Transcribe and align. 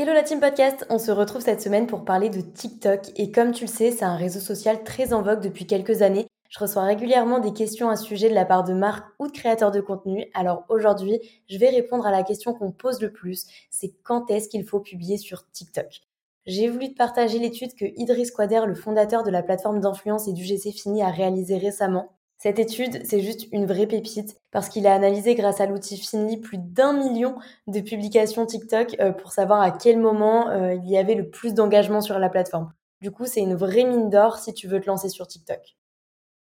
Hello 0.00 0.14
la 0.14 0.22
team 0.22 0.40
podcast, 0.40 0.86
on 0.88 0.98
se 0.98 1.10
retrouve 1.10 1.42
cette 1.42 1.60
semaine 1.60 1.86
pour 1.86 2.06
parler 2.06 2.30
de 2.30 2.40
TikTok 2.40 3.10
et 3.16 3.30
comme 3.30 3.52
tu 3.52 3.66
le 3.66 3.70
sais, 3.70 3.90
c'est 3.90 4.06
un 4.06 4.16
réseau 4.16 4.40
social 4.40 4.82
très 4.82 5.12
en 5.12 5.20
vogue 5.20 5.42
depuis 5.42 5.66
quelques 5.66 6.00
années 6.00 6.26
je 6.48 6.58
reçois 6.58 6.84
régulièrement 6.84 7.38
des 7.38 7.52
questions 7.52 7.90
à 7.90 7.96
ce 7.96 8.06
sujet 8.06 8.30
de 8.30 8.34
la 8.34 8.46
part 8.46 8.64
de 8.64 8.72
marques 8.72 9.06
ou 9.18 9.26
de 9.26 9.32
créateurs 9.32 9.70
de 9.70 9.82
contenu. 9.82 10.24
Alors 10.32 10.64
aujourd'hui, 10.70 11.20
je 11.50 11.58
vais 11.58 11.68
répondre 11.68 12.06
à 12.06 12.10
la 12.10 12.22
question 12.22 12.54
qu'on 12.54 12.72
pose 12.72 13.02
le 13.02 13.12
plus, 13.12 13.44
c'est 13.68 13.92
quand 14.02 14.30
est-ce 14.30 14.48
qu'il 14.48 14.64
faut 14.64 14.80
publier 14.80 15.18
sur 15.18 15.50
TikTok? 15.50 16.00
J'ai 16.46 16.68
voulu 16.68 16.88
te 16.88 16.96
partager 16.96 17.38
l'étude 17.38 17.74
que 17.74 17.84
Idriss 17.84 18.30
Quader, 18.30 18.62
le 18.66 18.74
fondateur 18.74 19.22
de 19.22 19.30
la 19.30 19.42
plateforme 19.42 19.80
d'influence 19.80 20.28
et 20.28 20.32
du 20.32 20.42
GC 20.42 20.72
Fini, 20.72 21.02
a 21.02 21.10
réalisée 21.10 21.58
récemment. 21.58 22.16
Cette 22.42 22.58
étude, 22.58 23.04
c'est 23.04 23.20
juste 23.20 23.48
une 23.52 23.66
vraie 23.66 23.86
pépite 23.86 24.40
parce 24.50 24.70
qu'il 24.70 24.86
a 24.86 24.94
analysé 24.94 25.34
grâce 25.34 25.60
à 25.60 25.66
l'outil 25.66 25.98
Finly 25.98 26.38
plus 26.38 26.56
d'un 26.56 26.94
million 26.94 27.34
de 27.66 27.80
publications 27.80 28.46
TikTok 28.46 28.96
euh, 28.98 29.12
pour 29.12 29.32
savoir 29.32 29.60
à 29.60 29.70
quel 29.70 29.98
moment 29.98 30.48
euh, 30.48 30.72
il 30.72 30.88
y 30.88 30.96
avait 30.96 31.16
le 31.16 31.28
plus 31.28 31.52
d'engagement 31.52 32.00
sur 32.00 32.18
la 32.18 32.30
plateforme. 32.30 32.72
Du 33.02 33.10
coup, 33.10 33.26
c'est 33.26 33.42
une 33.42 33.54
vraie 33.54 33.84
mine 33.84 34.08
d'or 34.08 34.38
si 34.38 34.54
tu 34.54 34.68
veux 34.68 34.80
te 34.80 34.86
lancer 34.86 35.10
sur 35.10 35.26
TikTok. 35.26 35.76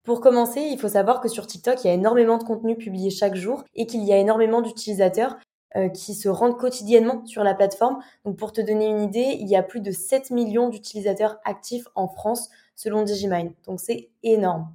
Pour 0.04 0.20
commencer, 0.20 0.62
il 0.62 0.80
faut 0.80 0.90
savoir 0.90 1.22
que 1.22 1.30
sur 1.30 1.46
TikTok, 1.46 1.84
il 1.84 1.88
y 1.88 1.92
a 1.92 1.94
énormément 1.94 2.40
de 2.40 2.44
contenu 2.44 2.76
publié 2.76 3.12
chaque 3.12 3.36
jour 3.36 3.64
et 3.76 3.86
qu'il 3.86 4.04
y 4.04 4.12
a 4.14 4.18
énormément 4.18 4.62
d'utilisateurs 4.62 5.38
euh, 5.76 5.90
qui 5.90 6.16
se 6.16 6.28
rendent 6.28 6.58
quotidiennement 6.58 7.24
sur 7.28 7.44
la 7.44 7.54
plateforme. 7.54 8.00
Donc 8.26 8.38
pour 8.38 8.52
te 8.52 8.62
donner 8.62 8.88
une 8.88 9.04
idée, 9.04 9.38
il 9.40 9.48
y 9.48 9.56
a 9.56 9.62
plus 9.62 9.80
de 9.80 9.92
7 9.92 10.32
millions 10.32 10.70
d'utilisateurs 10.70 11.38
actifs 11.46 11.86
en 11.94 12.08
France 12.08 12.50
selon 12.76 13.04
Digimine. 13.04 13.54
Donc 13.68 13.80
c'est 13.80 14.10
énorme. 14.24 14.74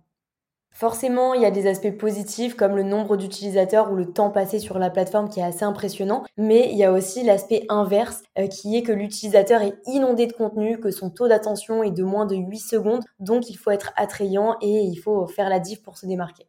Forcément, 0.71 1.35
il 1.35 1.43
y 1.43 1.47
a 1.47 1.51
des 1.51 1.67
aspects 1.67 1.97
positifs 1.97 2.55
comme 2.55 2.77
le 2.77 2.85
nombre 2.85 3.17
d'utilisateurs 3.17 3.91
ou 3.91 3.97
le 3.97 4.13
temps 4.13 4.31
passé 4.31 4.61
sur 4.61 4.79
la 4.79 4.91
plateforme 4.91 5.29
qui 5.29 5.41
est 5.41 5.45
assez 5.45 5.65
impressionnant, 5.65 6.25
mais 6.37 6.69
il 6.71 6.79
y 6.79 6.85
a 6.85 6.93
aussi 6.93 7.25
l'aspect 7.25 7.65
inverse 7.69 8.23
euh, 8.39 8.47
qui 8.47 8.77
est 8.77 8.83
que 8.83 8.93
l'utilisateur 8.93 9.63
est 9.63 9.75
inondé 9.87 10.27
de 10.27 10.33
contenu, 10.33 10.79
que 10.79 10.93
son 10.93 11.11
taux 11.11 11.27
d'attention 11.27 11.83
est 11.83 11.91
de 11.91 12.05
moins 12.05 12.27
de 12.27 12.37
8 12.37 12.59
secondes, 12.59 13.05
donc 13.19 13.51
il 13.51 13.57
faut 13.57 13.73
être 13.73 13.93
attrayant 13.97 14.57
et 14.61 14.83
il 14.83 14.97
faut 14.97 15.27
faire 15.27 15.49
la 15.49 15.59
diff 15.59 15.83
pour 15.83 15.99
se 15.99 16.07
démarquer. 16.07 16.47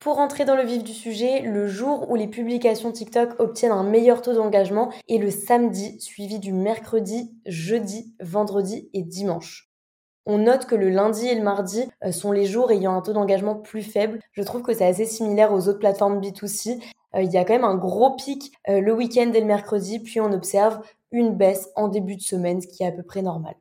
Pour 0.00 0.18
entrer 0.18 0.46
dans 0.46 0.56
le 0.56 0.62
vif 0.62 0.82
du 0.82 0.94
sujet, 0.94 1.42
le 1.42 1.66
jour 1.66 2.10
où 2.10 2.14
les 2.14 2.26
publications 2.26 2.90
TikTok 2.90 3.38
obtiennent 3.38 3.72
un 3.72 3.84
meilleur 3.84 4.22
taux 4.22 4.32
d'engagement 4.32 4.90
est 5.10 5.18
le 5.18 5.30
samedi, 5.30 6.00
suivi 6.00 6.38
du 6.38 6.54
mercredi, 6.54 7.34
jeudi, 7.44 8.14
vendredi 8.18 8.88
et 8.94 9.02
dimanche. 9.02 9.69
On 10.26 10.38
note 10.38 10.66
que 10.66 10.74
le 10.74 10.90
lundi 10.90 11.26
et 11.26 11.34
le 11.34 11.42
mardi 11.42 11.88
euh, 12.04 12.12
sont 12.12 12.32
les 12.32 12.46
jours 12.46 12.70
ayant 12.70 12.94
un 12.94 13.00
taux 13.00 13.12
d'engagement 13.12 13.54
plus 13.54 13.82
faible. 13.82 14.20
Je 14.32 14.42
trouve 14.42 14.62
que 14.62 14.74
c'est 14.74 14.86
assez 14.86 15.06
similaire 15.06 15.52
aux 15.52 15.68
autres 15.68 15.78
plateformes 15.78 16.20
B2C. 16.20 16.82
Euh, 17.14 17.22
il 17.22 17.30
y 17.32 17.38
a 17.38 17.44
quand 17.44 17.54
même 17.54 17.64
un 17.64 17.76
gros 17.76 18.14
pic 18.16 18.52
euh, 18.68 18.80
le 18.80 18.92
week-end 18.92 19.32
et 19.32 19.40
le 19.40 19.46
mercredi, 19.46 19.98
puis 19.98 20.20
on 20.20 20.32
observe 20.32 20.80
une 21.10 21.34
baisse 21.34 21.70
en 21.74 21.88
début 21.88 22.16
de 22.16 22.22
semaine, 22.22 22.60
ce 22.60 22.68
qui 22.68 22.82
est 22.82 22.86
à 22.86 22.92
peu 22.92 23.02
près 23.02 23.22
normal. 23.22 23.54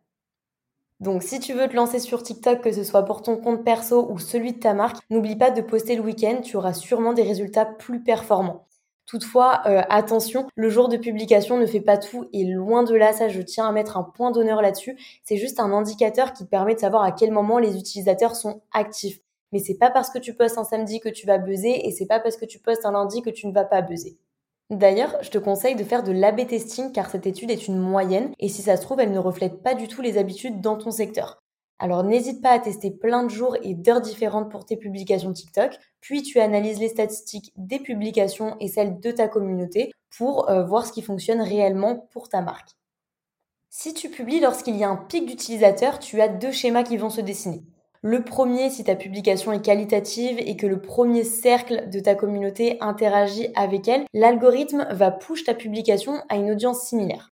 Donc 0.99 1.23
si 1.23 1.39
tu 1.39 1.53
veux 1.53 1.67
te 1.69 1.75
lancer 1.75 1.99
sur 1.99 2.21
TikTok, 2.21 2.61
que 2.61 2.73
ce 2.73 2.83
soit 2.83 3.05
pour 3.05 3.21
ton 3.21 3.37
compte 3.37 3.63
perso 3.63 4.11
ou 4.11 4.19
celui 4.19 4.53
de 4.53 4.59
ta 4.59 4.73
marque, 4.73 4.97
n'oublie 5.09 5.37
pas 5.37 5.49
de 5.49 5.61
poster 5.61 5.95
le 5.95 6.01
week-end, 6.01 6.41
tu 6.43 6.57
auras 6.57 6.73
sûrement 6.73 7.13
des 7.13 7.23
résultats 7.23 7.65
plus 7.65 8.03
performants. 8.03 8.65
Toutefois, 9.09 9.63
euh, 9.65 9.81
attention, 9.89 10.45
le 10.53 10.69
jour 10.69 10.87
de 10.87 10.95
publication 10.95 11.57
ne 11.57 11.65
fait 11.65 11.81
pas 11.81 11.97
tout 11.97 12.29
et 12.31 12.43
loin 12.43 12.83
de 12.83 12.93
là, 12.93 13.11
ça 13.11 13.27
je 13.27 13.41
tiens 13.41 13.67
à 13.67 13.71
mettre 13.71 13.97
un 13.97 14.03
point 14.03 14.29
d'honneur 14.29 14.61
là-dessus. 14.61 14.99
C'est 15.23 15.37
juste 15.37 15.59
un 15.59 15.71
indicateur 15.71 16.31
qui 16.31 16.45
permet 16.45 16.75
de 16.75 16.79
savoir 16.79 17.01
à 17.01 17.11
quel 17.11 17.31
moment 17.31 17.57
les 17.57 17.75
utilisateurs 17.75 18.35
sont 18.35 18.61
actifs. 18.71 19.19
Mais 19.51 19.57
c'est 19.57 19.79
pas 19.79 19.89
parce 19.89 20.11
que 20.11 20.19
tu 20.19 20.35
postes 20.35 20.59
un 20.59 20.63
samedi 20.63 20.99
que 20.99 21.09
tu 21.09 21.25
vas 21.25 21.39
buzzer 21.39 21.87
et 21.87 21.91
c'est 21.91 22.05
pas 22.05 22.19
parce 22.19 22.37
que 22.37 22.45
tu 22.45 22.59
postes 22.59 22.85
un 22.85 22.91
lundi 22.91 23.23
que 23.23 23.31
tu 23.31 23.47
ne 23.47 23.51
vas 23.51 23.65
pas 23.65 23.81
buzzer. 23.81 24.19
D'ailleurs, 24.69 25.17
je 25.21 25.31
te 25.31 25.39
conseille 25.39 25.75
de 25.75 25.83
faire 25.83 26.03
de 26.03 26.11
l'AB 26.11 26.45
testing 26.45 26.91
car 26.91 27.09
cette 27.09 27.25
étude 27.25 27.49
est 27.49 27.67
une 27.67 27.79
moyenne 27.79 28.31
et 28.37 28.47
si 28.47 28.61
ça 28.61 28.77
se 28.77 28.83
trouve, 28.83 28.99
elle 28.99 29.11
ne 29.11 29.17
reflète 29.17 29.63
pas 29.63 29.73
du 29.73 29.87
tout 29.87 30.03
les 30.03 30.19
habitudes 30.19 30.61
dans 30.61 30.77
ton 30.77 30.91
secteur. 30.91 31.41
Alors 31.79 32.03
n'hésite 32.03 32.41
pas 32.41 32.51
à 32.51 32.59
tester 32.59 32.91
plein 32.91 33.23
de 33.23 33.29
jours 33.29 33.55
et 33.63 33.73
d'heures 33.73 34.01
différentes 34.01 34.51
pour 34.51 34.65
tes 34.65 34.75
publications 34.75 35.31
TikTok, 35.31 35.77
puis 36.01 36.23
tu 36.23 36.39
analyses 36.39 36.79
les 36.79 36.89
statistiques 36.89 37.53
des 37.55 37.79
publications 37.79 38.57
et 38.59 38.67
celles 38.67 38.99
de 38.99 39.11
ta 39.11 39.29
communauté 39.29 39.91
pour 40.17 40.49
euh, 40.49 40.63
voir 40.63 40.85
ce 40.85 40.91
qui 40.91 41.01
fonctionne 41.01 41.41
réellement 41.41 42.07
pour 42.11 42.27
ta 42.27 42.41
marque. 42.41 42.71
Si 43.69 43.93
tu 43.93 44.09
publies 44.09 44.41
lorsqu'il 44.41 44.75
y 44.75 44.83
a 44.83 44.89
un 44.89 44.97
pic 44.97 45.25
d'utilisateurs, 45.25 45.99
tu 45.99 46.19
as 46.21 46.27
deux 46.27 46.51
schémas 46.51 46.83
qui 46.83 46.97
vont 46.97 47.09
se 47.09 47.21
dessiner. 47.21 47.63
Le 48.01 48.23
premier, 48.23 48.69
si 48.69 48.83
ta 48.83 48.95
publication 48.95 49.51
est 49.51 49.61
qualitative 49.61 50.39
et 50.39 50.55
que 50.55 50.67
le 50.67 50.81
premier 50.81 51.23
cercle 51.23 51.89
de 51.89 51.99
ta 51.99 52.15
communauté 52.15 52.77
interagit 52.81 53.49
avec 53.55 53.87
elle, 53.87 54.05
l'algorithme 54.13 54.87
va 54.89 55.11
push 55.11 55.43
ta 55.43 55.53
publication 55.53 56.21
à 56.29 56.37
une 56.37 56.51
audience 56.51 56.81
similaire. 56.81 57.29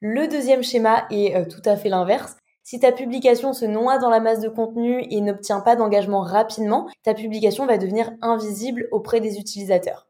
Le 0.00 0.28
deuxième 0.28 0.62
schéma 0.62 1.06
est 1.10 1.34
euh, 1.34 1.44
tout 1.46 1.62
à 1.64 1.76
fait 1.76 1.88
l'inverse. 1.88 2.36
Si 2.64 2.78
ta 2.78 2.92
publication 2.92 3.52
se 3.52 3.64
noie 3.64 3.98
dans 3.98 4.10
la 4.10 4.20
masse 4.20 4.40
de 4.40 4.48
contenu 4.48 5.04
et 5.10 5.20
n'obtient 5.20 5.60
pas 5.60 5.74
d'engagement 5.74 6.20
rapidement, 6.20 6.88
ta 7.02 7.12
publication 7.12 7.66
va 7.66 7.76
devenir 7.76 8.12
invisible 8.22 8.88
auprès 8.92 9.20
des 9.20 9.38
utilisateurs. 9.38 10.06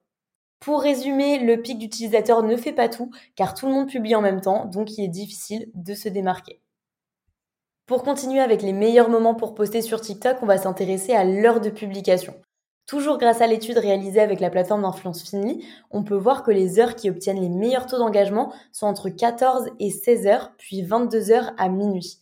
Pour 0.60 0.82
résumer, 0.82 1.38
le 1.38 1.60
pic 1.60 1.78
d'utilisateurs 1.78 2.42
ne 2.42 2.56
fait 2.56 2.72
pas 2.72 2.91
tout, 2.91 3.10
car 3.36 3.54
tout 3.54 3.66
le 3.66 3.72
monde 3.72 3.88
publie 3.88 4.14
en 4.14 4.20
même 4.20 4.42
temps, 4.42 4.66
donc 4.66 4.96
il 4.96 5.04
est 5.04 5.08
difficile 5.08 5.70
de 5.74 5.94
se 5.94 6.08
démarquer. 6.08 6.60
Pour 7.86 8.04
continuer 8.04 8.41
avec 8.41 8.62
les 8.62 8.72
meilleurs 8.72 9.08
moments 9.08 9.34
pour 9.34 9.54
poster 9.54 9.80
sur 9.80 10.00
TikTok, 10.00 10.36
on 10.42 10.46
va 10.46 10.58
s'intéresser 10.58 11.14
à 11.14 11.24
l'heure 11.24 11.60
de 11.60 11.70
publication. 11.70 12.34
Toujours 12.86 13.16
grâce 13.16 13.41
à 13.41 13.46
l'étude 13.46 13.78
réalisée 13.78 14.20
avec 14.20 14.41
la 14.41 14.50
plateforme 14.50 14.82
d'influence 14.82 15.22
Finly, 15.22 15.64
on 15.91 16.04
peut 16.04 16.16
voir 16.16 16.42
que 16.42 16.50
les 16.50 16.78
heures 16.78 16.96
qui 16.96 17.08
obtiennent 17.08 17.41
les 17.41 17.48
meilleurs 17.48 17.86
taux 17.86 17.98
d'engagement 17.98 18.52
sont 18.72 18.86
entre 18.86 19.08
14 19.08 19.70
et 19.80 19.91
16 19.91 20.26
heures, 20.26 20.52
puis 20.58 20.82
22 20.82 21.32
heures 21.32 21.52
à 21.56 21.68
minuit 21.68 22.22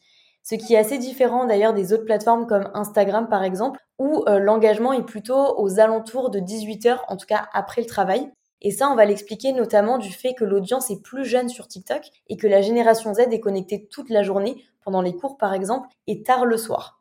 ce 0.51 0.57
qui 0.57 0.75
est 0.75 0.79
assez 0.79 0.99
différent 0.99 1.45
d'ailleurs 1.45 1.75
des 1.75 1.93
autres 1.93 2.05
plateformes 2.05 2.49
comme 2.49 2.73
Instagram 2.75 3.29
par 3.29 3.45
exemple, 3.45 3.79
où 4.01 4.25
euh, 4.27 4.41
l'engagement 4.41 4.93
est 4.93 5.05
plutôt 5.05 5.57
aux 5.57 5.79
alentours 5.79 6.29
de 6.29 6.41
18 6.41 6.87
heures, 6.87 7.05
en 7.07 7.17
tout 7.17 7.27
cas 7.27 7.49
après 7.53 7.81
le 7.81 7.87
travail. 7.87 8.29
Et 8.61 8.73
ça, 8.73 8.91
on 8.91 8.97
va 8.97 9.05
l'expliquer 9.05 9.53
notamment 9.53 9.97
du 9.97 10.11
fait 10.11 10.35
que 10.35 10.45
l'audience 10.45 10.91
est 10.91 11.03
plus 11.03 11.25
jeune 11.25 11.49
sur 11.49 11.69
TikTok 11.69 12.03
et 12.29 12.37
que 12.37 12.49
la 12.49 12.63
génération 12.63 13.15
Z 13.15 13.21
est 13.31 13.39
connectée 13.39 13.87
toute 13.93 14.11
la 14.11 14.25
journée, 14.25 14.65
pendant 14.85 15.03
les 15.03 15.15
cours 15.15 15.39
par 15.39 15.55
exemple, 15.55 15.89
et 16.09 16.25
tard 16.25 16.45
le 16.45 16.57
soir. 16.57 17.00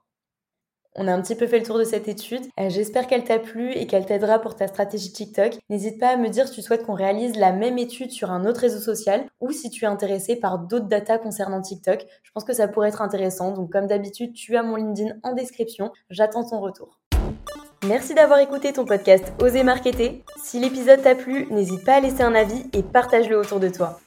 On 0.95 1.07
a 1.07 1.13
un 1.13 1.22
petit 1.22 1.35
peu 1.35 1.45
fait 1.45 1.59
le 1.59 1.66
tour 1.66 1.77
de 1.77 1.83
cette 1.83 2.07
étude. 2.07 2.41
Euh, 2.59 2.69
j'espère 2.69 3.05
qu'elle 3.05 3.23
t'a 3.23 3.38
plu 3.38 3.72
et 3.73 3.85
qu'elle 3.85 4.05
t'aidera 4.05 4.39
pour 4.39 4.55
ta 4.55 4.67
stratégie 4.67 5.11
TikTok. 5.11 5.57
N'hésite 5.69 6.00
pas 6.00 6.09
à 6.09 6.17
me 6.17 6.29
dire 6.29 6.47
si 6.47 6.55
tu 6.55 6.61
souhaites 6.63 6.83
qu'on 6.85 6.95
réalise 6.95 7.35
la 7.35 7.51
même 7.51 7.77
étude 7.77 8.11
sur 8.11 8.31
un 8.31 8.45
autre 8.45 8.61
réseau 8.61 8.79
social 8.79 9.25
ou 9.39 9.51
si 9.51 9.69
tu 9.69 9.85
es 9.85 9.88
intéressé 9.88 10.35
par 10.35 10.57
d'autres 10.57 10.88
datas 10.88 11.19
concernant 11.19 11.61
TikTok. 11.61 12.05
Je 12.23 12.31
pense 12.31 12.44
que 12.44 12.53
ça 12.53 12.67
pourrait 12.67 12.89
être 12.89 13.03
intéressant. 13.03 13.51
Donc 13.51 13.72
comme 13.72 13.85
d'habitude, 13.85 14.33
tu 14.33 14.57
as 14.57 14.63
mon 14.63 14.77
LinkedIn 14.77 15.16
en 15.22 15.33
description. 15.33 15.91
J'attends 16.09 16.44
ton 16.44 16.59
retour. 16.59 16.97
Merci 17.88 18.16
d'avoir 18.16 18.39
écouté 18.39 18.73
ton 18.73 18.85
podcast 18.85 19.31
Oser 19.41 19.63
Marketer. 19.63 20.23
Si 20.44 20.59
l'épisode 20.59 21.01
t'a 21.03 21.16
plu, 21.16 21.47
n'hésite 21.51 21.85
pas 21.85 21.95
à 21.95 22.00
laisser 22.00 22.24
un 22.24 22.35
avis 22.35 22.65
et 22.74 22.81
partage-le 22.83 23.38
autour 23.38 23.59
de 23.59 23.69
toi. 23.69 24.00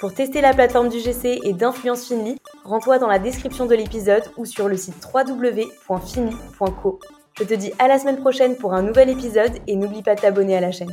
Pour 0.00 0.14
tester 0.14 0.40
la 0.40 0.54
plateforme 0.54 0.88
du 0.88 0.98
GC 0.98 1.40
et 1.44 1.52
d'Influence 1.52 2.06
Finly, 2.06 2.38
rends-toi 2.64 2.98
dans 2.98 3.06
la 3.08 3.18
description 3.18 3.66
de 3.66 3.74
l'épisode 3.74 4.24
ou 4.36 4.44
sur 4.44 4.68
le 4.68 4.76
site 4.76 5.06
www.finly.co. 5.12 7.00
Je 7.38 7.44
te 7.44 7.54
dis 7.54 7.72
à 7.78 7.88
la 7.88 7.98
semaine 7.98 8.18
prochaine 8.18 8.56
pour 8.56 8.74
un 8.74 8.82
nouvel 8.82 9.08
épisode 9.10 9.52
et 9.66 9.76
n'oublie 9.76 10.02
pas 10.02 10.14
de 10.14 10.20
t'abonner 10.20 10.56
à 10.56 10.60
la 10.60 10.72
chaîne. 10.72 10.92